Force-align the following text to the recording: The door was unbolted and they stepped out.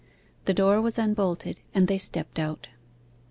The 0.45 0.53
door 0.55 0.81
was 0.81 0.97
unbolted 0.97 1.61
and 1.75 1.87
they 1.87 1.99
stepped 1.99 2.39
out. 2.39 2.67